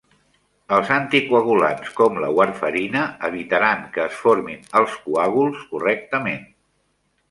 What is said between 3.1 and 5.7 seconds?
evitaran que es formin els coàguls